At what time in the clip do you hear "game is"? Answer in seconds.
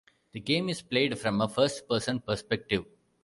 0.39-0.81